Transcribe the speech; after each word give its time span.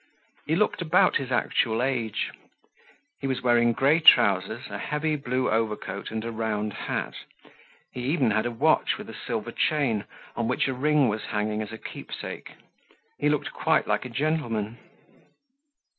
He 0.47 0.55
looked 0.55 0.81
about 0.81 1.17
his 1.17 1.31
actual 1.31 1.83
age. 1.83 2.31
He 3.19 3.27
was 3.27 3.43
wearing 3.43 3.71
grey 3.71 3.99
trousers, 3.99 4.65
a 4.67 4.79
heavy 4.79 5.15
blue 5.15 5.47
overcoat, 5.47 6.09
and 6.09 6.25
a 6.25 6.31
round 6.31 6.73
hat. 6.73 7.13
He 7.91 8.01
even 8.05 8.31
had 8.31 8.47
a 8.47 8.51
watch 8.51 8.97
with 8.97 9.11
a 9.11 9.13
silver 9.13 9.51
chain 9.51 10.05
on 10.35 10.47
which 10.47 10.67
a 10.67 10.73
ring 10.73 11.07
was 11.07 11.25
hanging 11.25 11.61
as 11.61 11.71
a 11.71 11.77
keepsake. 11.77 12.53
He 13.19 13.29
looked 13.29 13.53
quite 13.53 13.85
like 13.85 14.03
a 14.03 14.09
gentleman. 14.09 14.79